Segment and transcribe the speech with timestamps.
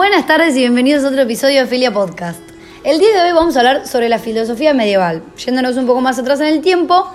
[0.00, 2.40] Buenas tardes y bienvenidos a otro episodio de Filia Podcast.
[2.84, 5.22] El día de hoy vamos a hablar sobre la filosofía medieval.
[5.36, 7.06] Yéndonos un poco más atrás en el tiempo,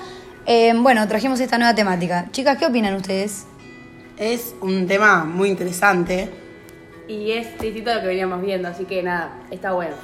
[0.45, 2.27] eh, bueno, trajimos esta nueva temática.
[2.31, 3.47] Chicas, ¿qué opinan ustedes?
[4.17, 6.29] Es un tema muy interesante.
[7.07, 9.95] Y es distinto a lo que veníamos viendo, así que nada, está bueno.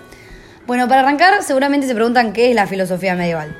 [0.66, 3.56] Bueno, para arrancar, seguramente se preguntan qué es la filosofía medieval.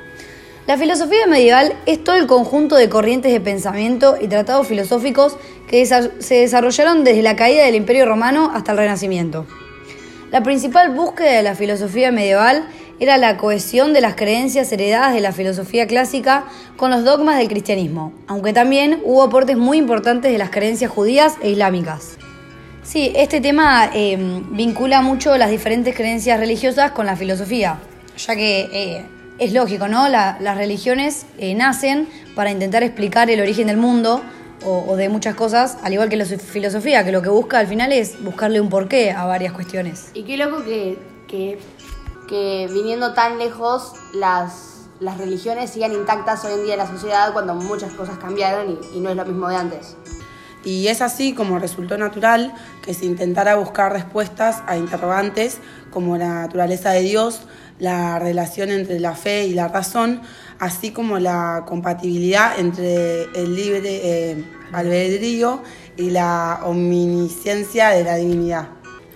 [0.64, 5.36] La filosofía medieval es todo el conjunto de corrientes de pensamiento y tratados filosóficos
[5.66, 9.44] que se desarrollaron desde la caída del Imperio Romano hasta el Renacimiento.
[10.30, 12.64] La principal búsqueda de la filosofía medieval
[13.00, 16.44] era la cohesión de las creencias heredadas de la filosofía clásica
[16.76, 21.34] con los dogmas del cristianismo, aunque también hubo aportes muy importantes de las creencias judías
[21.42, 22.18] e islámicas.
[22.84, 24.16] Sí, este tema eh,
[24.52, 27.80] vincula mucho las diferentes creencias religiosas con la filosofía,
[28.16, 29.04] ya que eh,
[29.42, 30.08] es lógico, ¿no?
[30.08, 34.22] las religiones eh, nacen para intentar explicar el origen del mundo
[34.64, 37.90] o, de muchas cosas, al igual que la filosofía, que lo que busca al final
[37.90, 40.12] es buscarle un porqué a varias cuestiones.
[40.14, 40.96] Y qué loco que,
[42.28, 47.32] que, viniendo tan lejos las, las religiones sigan intactas hoy en día en la sociedad
[47.32, 49.96] cuando muchas cosas cambiaron y no es lo mismo de antes.
[50.64, 55.58] Y es así como resultó natural que se intentara buscar respuestas a interrogantes
[55.90, 57.42] como la naturaleza de Dios,
[57.78, 60.22] la relación entre la fe y la razón,
[60.58, 65.62] así como la compatibilidad entre el libre eh, albedrío
[65.96, 68.68] y la omnisciencia de la divinidad.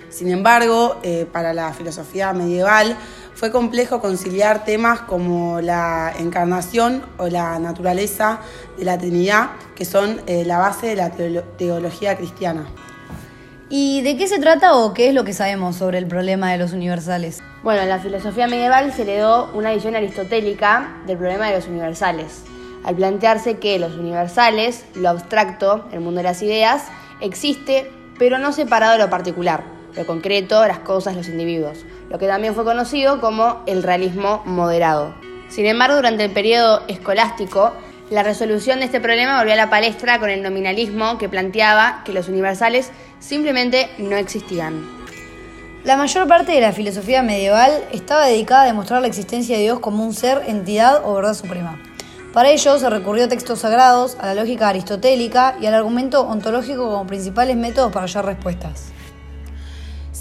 [0.09, 2.97] Sin embargo, eh, para la filosofía medieval
[3.37, 8.41] fue complejo conciliar temas como la encarnación o la naturaleza
[8.79, 12.67] de la Trinidad, que son eh, la base de la teología cristiana.
[13.69, 16.57] ¿Y de qué se trata o qué es lo que sabemos sobre el problema de
[16.57, 17.43] los universales?
[17.63, 21.67] Bueno, en la filosofía medieval se le dio una visión aristotélica del problema de los
[21.67, 22.43] universales,
[22.85, 26.85] al plantearse que los universales, lo abstracto, el mundo de las ideas,
[27.21, 32.27] existe, pero no separado de lo particular, lo concreto, las cosas, los individuos, lo que
[32.27, 35.15] también fue conocido como el realismo moderado.
[35.49, 37.73] Sin embargo, durante el periodo escolástico,
[38.11, 42.13] la resolución de este problema volvió a la palestra con el nominalismo que planteaba que
[42.13, 44.87] los universales simplemente no existían.
[45.83, 49.79] La mayor parte de la filosofía medieval estaba dedicada a demostrar la existencia de Dios
[49.79, 51.81] como un ser, entidad o verdad suprema.
[52.33, 56.91] Para ello se recurrió a textos sagrados, a la lógica aristotélica y al argumento ontológico
[56.91, 58.96] como principales métodos para hallar respuestas.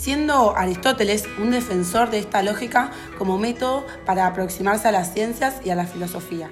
[0.05, 5.71] Siendo Aristóteles un defensor de esta lógica como método para aproximarse a las ciencias y
[5.71, 6.47] a la filosofía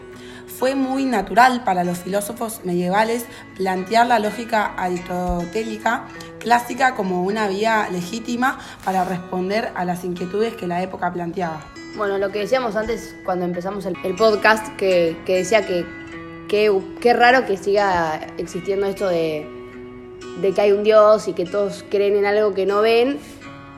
[0.48, 6.08] fue muy natural para los filósofos medievales plantear la lógica aristotélica
[6.40, 11.64] clásica como una vía legítima para responder a las inquietudes que la época planteaba.
[11.96, 15.86] Bueno, lo que decíamos antes cuando empezamos el, podcast, que, decía que
[16.48, 19.48] qué raro que siga existiendo esto de,
[20.42, 23.20] de que hay un Dios y que todos creen en algo que no ven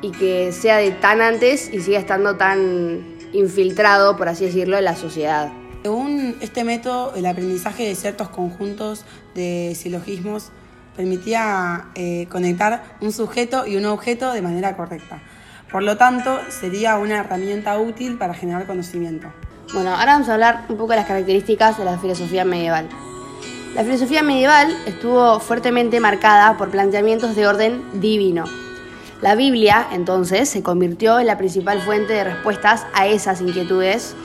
[0.06, 4.86] y que sea de tan antes y siga estando tan infiltrado, por así decirlo, en
[4.86, 5.52] la sociedad.
[5.82, 10.52] Según este método, el aprendizaje de ciertos conjuntos de silogismos
[10.96, 15.24] permitía eh, conectar un sujeto y un objeto de manera correcta.
[15.72, 19.34] Por lo tanto, sería una herramienta útil para generar conocimiento.
[19.74, 22.88] Bueno, ahora vamos a hablar un poco de las características de la filosofía medieval.
[23.74, 28.46] La filosofía medieval estuvo fuertemente marcada por planteamientos de orden divino.
[29.22, 34.16] La Biblia, entonces, se convirtió en la principal fuente de respuestas a esas inquietudes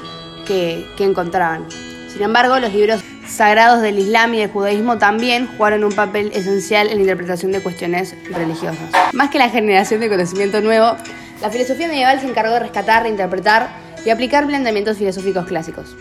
[0.46, 1.64] que, encontraban.
[2.12, 6.88] Sin embargo, los libros sagrados del Islam y del judaísmo también jugaron un papel esencial
[6.88, 8.90] en la interpretación de cuestiones religiosas.
[9.12, 10.96] Más que la generación de conocimiento nuevo,
[11.40, 13.68] la filosofía medieval se encargó de rescatar, reinterpretar
[14.04, 15.96] y aplicar planteamientos filosóficos clásicos.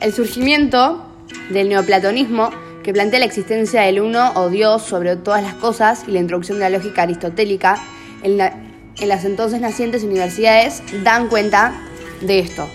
[0.00, 1.02] El surgimiento
[1.48, 2.50] del neoplatonismo,
[2.82, 6.58] que plantea la existencia del uno o Dios sobre todas las cosas, y la introducción
[6.58, 7.78] de la lógica aristotélica
[8.24, 11.74] en las entonces nacientes universidades, dan cuenta
[12.20, 12.66] de esto.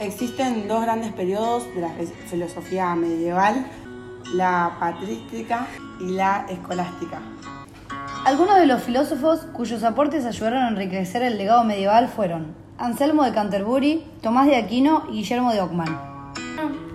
[0.00, 1.90] Existen dos grandes periodos de la
[2.28, 3.66] filosofía medieval,
[4.34, 5.66] la patrística
[6.00, 7.20] y la escolástica.
[8.24, 13.32] Algunos de los filósofos cuyos aportes ayudaron a enriquecer el legado medieval fueron Anselmo de
[13.32, 16.24] Canterbury, Tomás de Aquino y Guillermo de Ockham.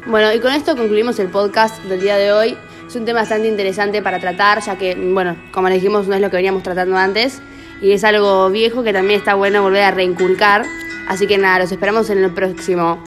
[0.08, 2.58] Bueno, y con esto concluimos el podcast del día de hoy.
[2.86, 6.22] Es un tema bastante interesante para tratar, ya que, bueno, como les dijimos, no es
[6.22, 7.42] lo que veníamos tratando antes
[7.84, 10.66] y es algo viejo que también está bueno volver a reinculcar.
[11.10, 12.98] Así que nada, los esperamos en el próximo